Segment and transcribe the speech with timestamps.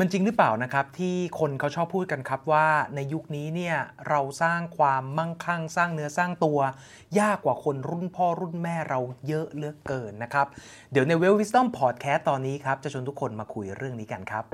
[0.00, 3.76] มันจริงหรือเปล่านะครับที่คนเขาชอบพูดกันครับว่าในยุคนี้เนี่ย
[4.08, 6.58] เราสร้างความมั่งคั่งสร้างเนื้อสร้างตัว
[7.20, 10.46] ยากกว่าคนรุ่นพ่อรุ่นแม่เราเยอะเหลือเกินนะครับ
[10.92, 14.44] เดี๋ยวใน Well Wisdom Podcast ตอนนี้ครับ จะชวนทุกคนมาคุยเรื่องนี้กันครับ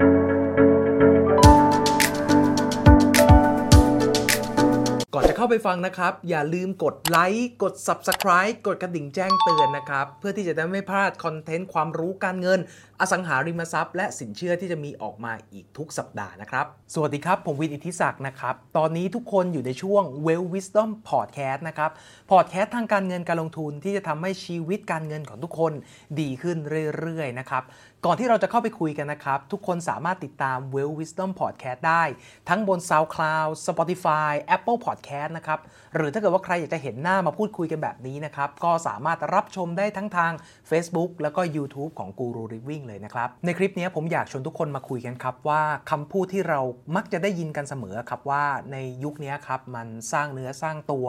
[5.17, 12.61] ก่อนจะเข้าไปฟังนะครับ อย่าลืมกดไลค์กด Subscribe กดกระดิ่งแจ้งเตือนนะครับ เพื่อที่จะได้ไม่พลาดคอนเทนต์ความรู้การเงิน
[13.01, 21.91] อสังหาริมทรัพย์ และสินเชื่อที่จะมีออกมาอีกทุกสัปดาห์นะครับ สวัสดีครับ ผมวินอิทธิศักดิ์นะครับ ตอนนี้ทุกคนอยู่ในช่วง Well Wisdom Podcast นะครับ
[22.31, 25.73] พอดแคสต์ทางการเงินการลงทุนที่จะทำให้ชีวิตการเงินของทุกคน
[26.21, 26.57] ดีขึ้น
[26.99, 27.63] เรื่อยๆนะครับ
[28.07, 32.05] ก่อนที่เราจะเข้าไปคุยกันนะครับ ทุกคนสามารถติดตาม Well Wisdom Podcast ได้
[32.49, 35.59] ทั้งบน SoundCloud Spotify Apple Podcast นะครับ
[35.95, 40.33] หรือถ้าเกิดว่าใครอยากจะเห็นหน้ามาพูดคุยกันแบบนี้นะครับ ก็สามารถรับชมได้ทั้งทาง
[40.71, 46.61] Facebook แล้วก็ YouTube ของ Guru Living เลยนะครับ ในคลิปนี้ผมอยากชวนทุกคนมาคุยกันครับว่าคำพูดที่เรา
[46.97, 51.07] มักจะได้ยินกันเสมอครับว่าในยุคนี้ครับมันสร้างเนื้อสร้างตัว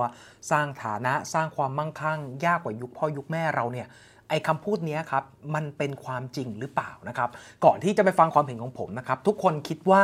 [0.51, 3.87] สร้างฐานะสร้างความมั่งคั่ง ยากกว่ายุคพ่อยุคแม่เราเนี่ย
[4.29, 5.23] ไอ้คำพูดนี้ครับ
[5.55, 7.29] มันเป็นความจริงหรือเปล่านะครับ
[7.65, 10.03] ก่อนที่จะไปฟังความเห็นของผมนะครับ ทุกคนคิดว่า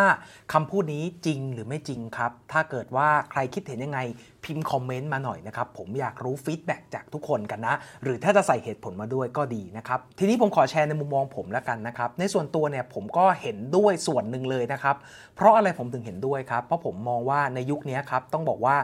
[0.53, 3.99] คำพูดนี้จริงหรือไม่จริงครับ ถ้าเกิดว่าใครคิดเห็นยังไง
[4.43, 14.95] พิมพ์คอมเมนต์มาหน่อยนะครับ ผมอยากรู้ฟีดแบ็กจากทุกคนกันนะ หรือถ้าจะใส่เหตุผลมาด้วยก็ดีนะครับ ทีนี้ผมขอแชร์ในมุมมองผมแล้วกันนะครับ ในส่วนตัวเนี่ยผมก็เห็นด้วยส่วนหนึ่งเลยนะครับ
[15.35, 18.75] เพราะอะไรผมถึงเห็นด้วยครับ เพราะผมมองว่าในยุคนี้ครับต้องบอกว่า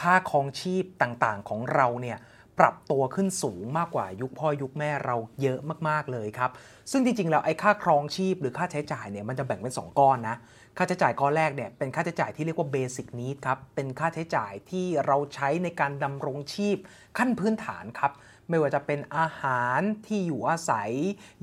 [0.00, 2.18] ค่าครองชีพต่างๆของเราเนี่ย
[2.58, 5.58] ปรับตัวขึ้นสูงมากกว่ายุคพ่อยุคแม่เราเยอะ
[5.88, 6.50] มากๆเลยครับ
[6.90, 10.36] ซึ่งจริงๆแล้วไอ้ค่าครองชีพหรือค่าใช้จ่ายเนี่ยมันจะแบ่งเป็น 2 ก้อนนะ
[10.76, 16.76] ค่าใช้จ่ายก้อนแรกเนี่ยเป็นค่าใช้จ่ายที่เรียกว่าเบสิ c นี d ครับ เป็นค่าใช้จ่ายที่เราใช้ในการดำรงชีพ
[17.18, 18.12] ขั้นพื้นฐานครับ
[18.48, 20.90] ไม่ว่าจะเป็นอาหารที่อยู่อาศัย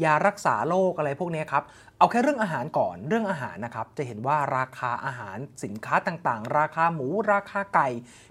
[0.03, 1.63] ยารักษาโรคอะไรพวกนี้ครับ
[1.97, 7.89] เอาแค่เรื่องอาหารก่อนเรื่องอาหารนะครับ จะเห็นว่าราคาอาหารสินค้าต่างๆ ราคาหมูราคาไก่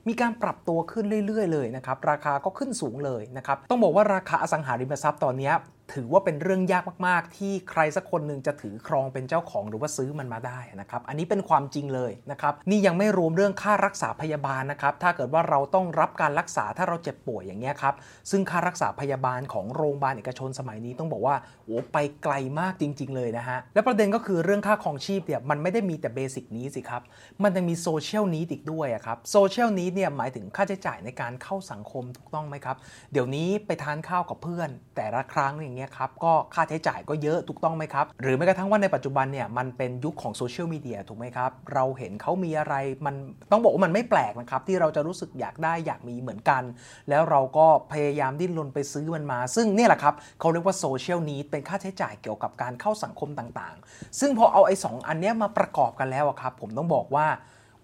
[0.09, 5.53] มีการปรับตัวขึ้นเรื่อย ๆ เลยนะครับ ราคาก็ขึ้นสูงเลยนะครับ ต้องบอกว่าราคาอสังหาริมทรัพย์ตอนนี้
[5.95, 17.95] ถือว่าเป็นเรื่องยากมาก ๆ ที่ใครสักคนหนึ่งจะถือครองเป็นเจ้าของหรือว่าซื้อมันมาได้นะครับ อันนี้เป็นความจริงเลยนะครับ นี่ยังไม่รวมเรื่องค่ารักษาพยาบาลนะครับ ถ้าเกิดว่าเราต้องรับการรักษาถ้าเราเจ็บป่วยอย่างเงี้ยครับ
[18.31, 27.03] ซึ่งค่ารักษาพยาบาลของโรงพยาบาลเอกชนสมัยนี้ต้องบอกว่าโอ้ไปไกลมากจริง ๆ เลยนะฮะ และประเด็นก็คือเรื่องค่าครองชีพเนี่ยมันไม่ได้มีแต่เบสิกนี้สิครับ
[27.43, 32.77] มันยังมีโซเชียลนี้อีกด้วยครับโซเชียลนี้เนี่ยหมายถึงค่าใช้จ่ายในการเข้าสังคมถูกต้องไหมครับ
[33.13, 42.75] เดี๋ยวนี้ไปทานข้าวกับเพื่อน แต่ละครั้งอย่างเงี้ยครับก็ค่าใช้จ่ายก็เยอะถูกต้องไหมครับ หรือแม้กระทั่งว่าในปัจจุบันเนี่ยมันเป็นยุคของโซเชียลมีเดียถูกไหมครับ เราเห็นเขามีอะไร
[43.07, 43.15] มัน
[43.51, 46.63] ต้องบอกว่ามันไม่แปลกนะครับ ที่เราจะรู้สึกอยากได้อยากมีเหมือนกัน
[47.09, 57.27] แล้วเราก็พยายามดิ้นรนไปซื้อมันมา ซึ่งเนี่ยแหละครับเขาเรียกว่าโซเชียลนี้เป็นค่าใช้จ่ายเกี่ยวกับการเข้าสังคมต่างๆ ซึ่งพอเอาไอ้สองอันเนี้ยมาประกอบกันแล้วครับผมต้องบอกว่า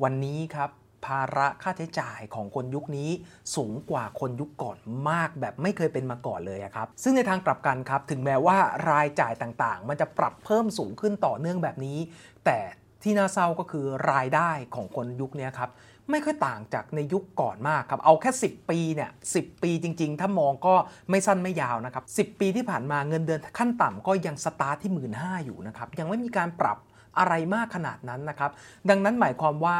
[0.02, 0.70] วันนี้ครับ
[1.06, 3.10] ภาระค่าใช้จ่ายของคนยุคนี้
[3.56, 4.78] สูงกว่าคนยุคก่อน
[5.10, 8.58] มากแบบไม่เคยเป็นมาก่อนเลยครับ ซึ่งในทางกลับกันครับ ถึงแม้ว่า
[8.90, 11.98] รายจ่ายต่างๆ มันจะปรับเพิ่มสูงขึ้นต่อเนื่องแบบนี้
[12.44, 12.58] แต่
[13.02, 15.70] ที่น่าเศร้าก็คือรายได้ของคนยุคนี้ครับ
[16.10, 20.74] ไม่ค่อยต่างจากในยุคก่อนมากครับ เอาแค่ 10 ปีเนี่ยสิปีจริง ๆ ถ้ามองก็
[21.10, 25.10] ไม่สั้นไม่ยาวนะครับ10ปีที่ผ่านมาเงินเดือนขั้นต่ำก็ยังสตาร์ทที่1 5ื่น
[25.44, 26.78] อยู่นะครับ ยังไม่มีการปรับ
[27.18, 28.50] อะไรมากขนาดนั้นนะครับ
[28.88, 29.78] ดังนั้นหมายความว่า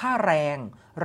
[0.00, 0.58] ค่าแรง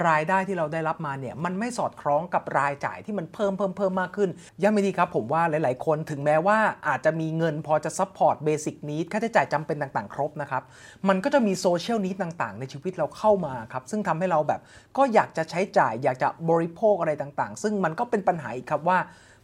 [0.07, 4.29] รายได้ที่เราได้รับมาเนี่ยมันไม่สอดคล้องกับรายจ่ายที่มันเพิ่มเพิ่มเพิ่มมากขึ้น
[4.61, 6.57] ย้ำอีกทีครับผมว่าหลาย ๆ คนถึงแม้ว่า
[6.87, 10.63] อาจจะมีเงินพอจะ support basic need ค่าใช้จ่ายจำเป็นต่าง ๆ ครบนะครับ
[11.07, 14.61] มันก็จะมี social need ต่าง ๆ ในชีวิตเราเข้ามาครับ ซึ่งทำให้เราแบบ
[14.97, 18.97] ก็อยากจะใช้จ่ายอยากจะบริโภคอะไรต่าง ๆ ซึ่งมันก็เป็นปัญหาอีกครับว่า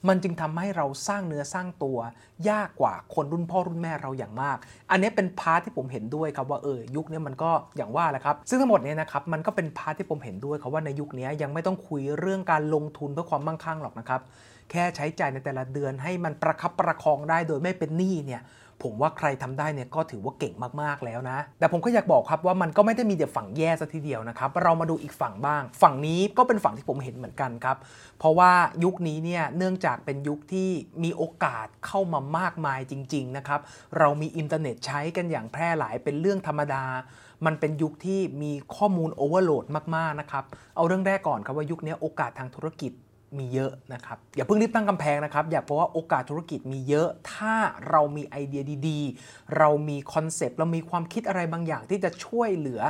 [0.08, 1.98] มันจึงทำให้เราสร้างเนื้อสร้างตัว
[2.50, 4.58] ยากกว่าคนรุ่นพ่อรุ่นแม่เราอย่างมาก
[4.92, 14.22] อันนี้เป็น part ที่ผมเห็นด้วยครับว่าเออยุคนี้มันก็อย่างว่าแหละครับ ซึ่งทั้งหมดเนี้นะครับมันก็เป็น part ที่ผมเห็นด้วยครับว่าในยุคนี้ยังไม่ต้องคุยเรื่องการลงทุนเพื่อความมั่งคั่งหรอกนะครับ
[14.72, 18.44] แค่ใช้จ่ายในแต่ละเดือนให้มันประคับประคองได้โดยไม่เป็นหนี้เนี่ย
[18.84, 27.78] ผมว่าใครทำได้เนี่ยก็ถือว่าเก่งมากๆแล้วนะ แต่ผมก็อยากบอกครับว่ามันก็ไม่ได้มีแต่ฝั่งแย่ซะทีเดียวนะครับ เรามาดูอีกฝั่งบ้าง ฝั่งนี้ก็เป็นฝั่งที่ผมเห็นเหมือนกันครับ
[28.20, 28.52] เพราะว่า
[28.84, 30.70] ยุคนี้เนี่ยเนื่องจากเป็นยุคที่
[31.04, 33.60] มีโอกาสเข้ามามากมายจริง ๆนะครับ
[33.98, 36.84] เรามีอินเทอร์เน็ตใช้กันอย่างแพร่หลายเป็นเรื่องธรรมดา
[37.46, 39.66] มันเป็นยุคที่มีข้อมูล overload
[39.96, 40.44] มากๆนะครับ
[40.76, 42.92] เอาเรื่องแรกก่อนครับว่ายุคนี้โอกาสทางธุรกิจ
[43.38, 47.56] มีเยอะนะครับ อย่าเพิ่งรีบตั้งกำแพงนะครับ อยากบอกว่าโอกาสธุรกิจมีเยอะ ถ้า
[47.90, 52.82] เรามีไอเดียดีๆ เรามีคอนเซปต์ เรามีความคิดอะไรบางอย่างที่จะช่วยเหลือ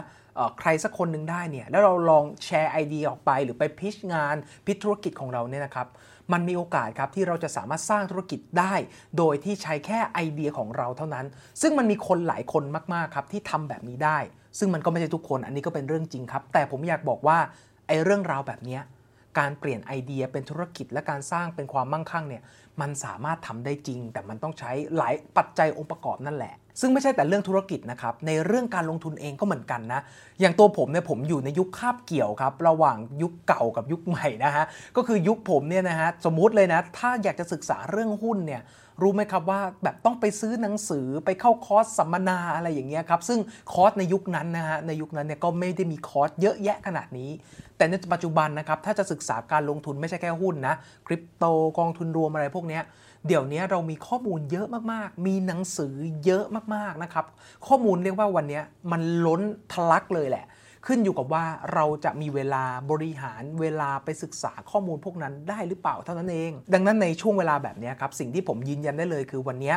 [0.60, 4.36] ใครสักคนหนึ่งได้เนี่ย แล้วเราลองแชร์ไอเดียออกไป หรือไป pitch งาน
[4.66, 5.88] pitch ธุรกิจของเราเนี่ยนะครับ
[6.34, 8.74] มันมีโอกาสครับที่เราจะสามารถสร้างธุรกิจได้
[9.18, 11.26] โดยที่ใช้แค่ไอเดียของเราเท่านั้น
[11.62, 12.64] ซึ่งมันมีคนหลายคน
[12.94, 14.18] มากๆครับที่ทำแบบนี้ได้
[14.60, 17.38] ซึ่งมันก็ไม่ใช่ทุกคน อันนี้ก็เป็นเรื่องจริงครับ แต่ผมอยากบอกว่า
[17.88, 18.80] ไอ้เรื่องราวแบบนี้
[19.40, 22.44] การเปลี่ยนไอเดียเป็นธุรกิจและการสร้างเป็นความมั่งคั่งเนี่ย
[22.82, 30.02] มันสามารถทำได้จริง แต่มันต้องใช้หลายปัจจัยองค์ประกอบนั่นแหละ ซึ่งไม่ใช่แต่เรื่องธุรกิจนะครับ ในเรื่องการลงทุนเองก็เหมือนกันนะ
[30.40, 38.62] อย่างตัวผมเนี่ยผมอยู่ในยุคคาบเกี่ยวครับ ระหว่างยุคเก่ากับยุคใหม่นะฮะ ก็คือยุคผมเนี่ยนะฮะ สมมุติเลยนะ ถ้าอยากจะศึกษาเรื่องหุ้นเนี่ย
[39.02, 43.40] รู้ไหมครับว่าแบบต้องไปซื้อหนังสือไปเข้าคอร์สสัมมนาอะไรอย่างเงี้ยครับซึ่ง
[43.74, 47.30] คอร์สในยุคนั้นนะฮะในยุคนั้นเนี่ยก็ไม่ได้มีคอร์สเยอะแยะขนาดนี้
[47.78, 50.76] แต่ในปัจจุบันนะครับถ้าจะศึกษาการลงทุนไม่ใช่แค่หุ้นนะ
[51.08, 51.46] คริปโต
[51.80, 52.84] กองทุนรวมอะไรพวกเนี้ย
[53.28, 55.94] เดี๋ยวนี้เรามีข้อมูลเยอะมากๆ มีหนังสือ
[56.26, 56.46] เยอะ
[56.76, 57.26] มากๆนะครับ
[57.68, 58.62] ข้อมูลเรียกว่าวันนี้
[58.92, 59.42] มันล้น
[59.72, 60.46] ทะลักเลยแหละ
[60.88, 69.74] ขึ้นอยู่กับว่าเราจะมีเวลาบริหารเวลาไปศึกษาข้อมูลพวกนั้นได้หรือเปล่าเท่านั้นเอง ดังนั้นในช่วงเวลาแบบนี้ครับสิ่งที่ผมยืนยันได้เลยคือวันนี้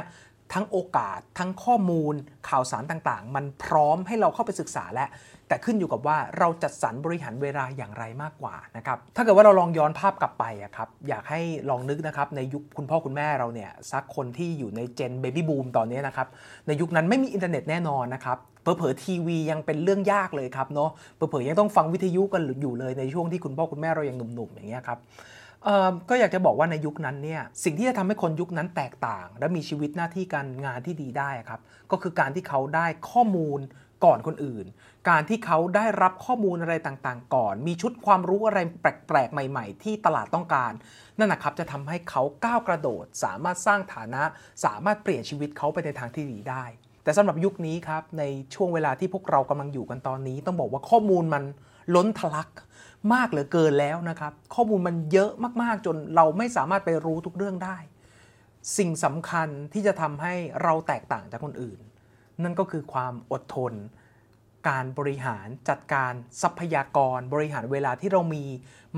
[0.52, 2.14] ทั้งโอกาส ทั้งข้อมูล
[2.49, 5.06] ข่าวสารต่างๆ มันพร้อมให้เราเข้าไปศึกษาและ
[5.49, 16.29] แต่ขึ้นอยู่กับว่าเราจัดสรรบริหารเวลาอย่างไรมากกว่านะครับถ้าเกิดว่าเราลองย้อนภาพกลับไปอะครับอยากให้ลองนึกนะครับในยุคคุณพ่อคุณแม่เราเนี่ยสักคนที่อยู่ใน Gen Baby Boom ตอนนี้นะครับ
[16.67, 24.99] ในยุคนั้นไม่มีอินเทอร์เน็ตแน่นอนนะครับเผลอๆทีวียังเป็นเรื่องยากเลยครับเนาะเผลอๆยังต้องฟังวิทยุกันอยู่เลยในช่วงที่คุณพ่อคุณแม่เรายังหนุ่มๆอย่างเงี้ยครับ
[26.08, 31.60] ก็อยากจะบอกว่าในยุคนั้นเนี่ยสิ่งที่จะทำให้คนยุคนั้นแตกต่าง และมีชีวิตหน้าที่การงานที่ดีได้ครับ
[31.90, 33.60] ก็คือการที่เขาได้ข้อมูล
[34.04, 34.66] ก่อนคนอื่น
[35.08, 40.72] การที่เขาได้รับข้อมูลอะไรต่างๆ ก่อน มีชุดความรู้อะไรแปลกๆ ใหม่ ๆ ที่ตลาดต้องการ
[41.18, 44.22] นั่นนะครับจะทำให้เขาก้าวกระโดด สามารถสร้างฐานะ
[44.64, 46.64] สามารถเปลี่ยนชีวิตเขาไปในทางที่ดีได้
[47.04, 48.24] แต่สำหรับยุคนี้ครับใน
[48.54, 51.42] ช่วงเวลาที่พวกเรากำลังอยู่กันตอนนี้ ต้องบอกว่าข้อมูลมัน
[51.94, 52.48] ล้นทะลัก
[53.14, 55.31] มากเหลือเกินแล้วนะครับ ข้อมูลมันเยอะ
[55.62, 57.76] มากๆ จนเราไม่สามารถไปรู้ทุกเรื่องได้
[58.79, 61.81] สิ่งสำคัญที่จะทำให้เราแตกต่างจากคนอื่น
[62.43, 63.73] นั่นก็คือความอดทน
[64.69, 66.12] การบริหารจัดการ
[66.43, 68.44] ทรัพยากร บริหารเวลาที่เรามี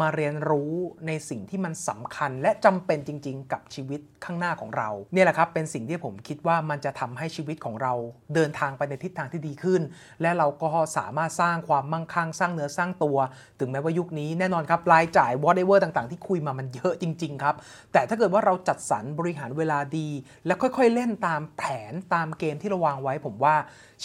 [0.01, 0.73] มาเรียนรู้
[1.07, 7.93] ในสิ่งที่มันสำคัญ และจำเป็นจริง ๆ กับชีวิตข้างหน้าของเรา เนี่ยแหละครับเป็นสิ่งที่ผมคิดว่ามันจะทำให้ชีวิตของเรา
[8.35, 9.83] เดินทางไปในทิศทางที่ดีขึ้น
[10.23, 13.19] และเราก็สามารถสร้างความมั่งคั่งสร้างเนื้อสร้างตัว
[13.61, 17.55] ถึงแม้ว่ายุคนี้แน่นอนครับรายจ่าย whatever ต่างๆ ที่คุยมามันเยอะจริง ๆ ครับ
[17.93, 20.09] แต่ถ้าเกิดว่าเราจัดสรรบริหารเวลาดี
[20.47, 23.55] และค่อยๆเล่นตามแผนตามเกมที่เราวางไว้ ผมว่า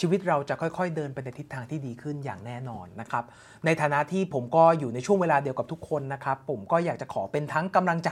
[0.04, 3.24] ีวิตเราจะค่อย ๆ เดินไปในทิศทางที่ดีขึ้นอย่างแน่นอนนะครับ
[3.66, 8.10] ในฐานะที่ผมก็อยู่ในช่วงเวลาเดียวกับทุกคนนะครับ ผมก็อยากจะขอเป็นทั้งกำลังใจ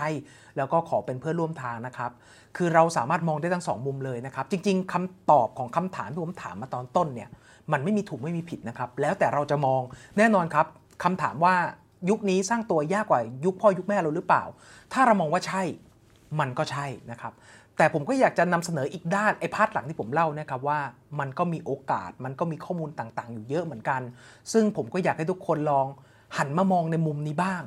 [0.56, 2.10] แล้วก็ขอเป็นเพื่อนร่วมทางนะครับ
[2.56, 7.28] คือเราสามารถมองได้ทั้งสองมุมเลยนะครับ จริง ๆคำตอบของคำถามที่ผมถามมาตอนต้นเนี่ย
[7.72, 9.80] มันไม่มีถูกไม่มีผิดนะครับ แล้วแต่เราจะมอง
[10.18, 10.66] แน่นอนครับ
[11.04, 11.54] คำถามว่า
[12.10, 14.44] ยุคนี้สร้างตัวยากกว่ายุคพ่อยุคแม่เราหรือเปล่า
[14.92, 15.62] ถ้าเรามองว่าใช่
[16.40, 17.32] มันก็ใช่นะครับ
[17.76, 20.78] แต่ผมก็อยากจะนำเสนออีกด้านไอ้พาร์ทหลังที่ผมเล่านะครับว่า
[21.20, 24.00] มันก็มีโอกาส มันก็มีข้อมูลต่างๆ อยู่เยอะเหมือนกัน
[24.52, 25.86] ซึ่งผมก็อยากให้ทุกคนลอง
[26.37, 27.62] หันมามองในมุมนี้บ้าง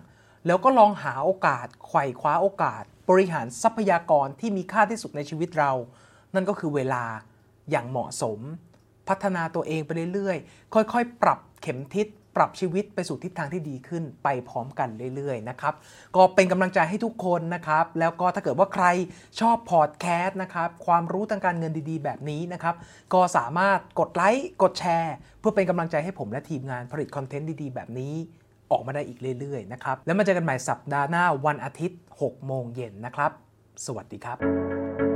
[0.47, 5.71] แล้วก็ลองหาโอกาสไขว่คว้าโอกาส บริหารทรัพยากรที่มีค่าที่สุดในชีวิตเรา
[6.35, 7.03] นั่นก็คือเวลา
[7.71, 8.39] อย่างเหมาะสม
[9.07, 15.73] พัฒนาตัวเองไปเรื่อยๆ ค่อยๆ ปรับเข็มทิศปรับชีวิตไปสู่ทิศทางที่ดีขึ้นไปพร้อมกันเรื่อยๆนะครับ
[16.15, 18.85] ก็เป็นกำลังใจให้ทุกคนนะครับ แล้วก็ถ้าเกิดว่าใคร
[19.39, 22.75] ชอบพอดแคสต์นะครับ ความรู้ทางการเงินดีๆ แบบนี้นะครับ
[23.13, 28.13] ก็สามารถกดไลค์ กดแชร์ เพื่อเป็นกำลังใจให้ผมและทีมงานผลิตคอนเทนต์ดีๆ แบบนี้
[28.71, 33.31] ออกมาได้อีกเรื่อยๆนะครับ แล้วมาเจอกันใหม่สัปดาห์หน้าวันอาทิตย์ 6 โมงเย็นนะครับ
[33.85, 35.08] สวัสดีครับ